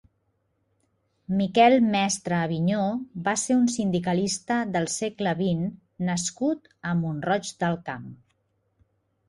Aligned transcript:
Miquel 1.41 1.75
Mestre 1.95 2.37
Avinyó 2.45 2.87
va 3.27 3.35
ser 3.43 3.59
un 3.59 3.69
sindicalista 3.75 4.59
del 4.79 4.91
segle 4.95 5.37
vint 5.45 5.63
nascut 6.11 6.69
a 6.93 6.97
Mont-roig 7.05 7.55
del 7.65 7.81
Camp. 7.93 8.13